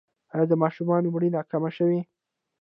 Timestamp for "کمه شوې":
1.51-1.99